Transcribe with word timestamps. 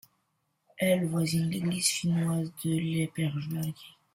Elle 0.77 1.05
voisine 1.05 1.51
l'Église 1.51 1.85
finnoise 1.89 2.51
de 2.65 2.71
Lapinjärvi. 2.99 3.75